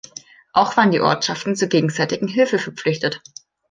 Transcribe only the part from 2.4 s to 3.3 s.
verpflichtet.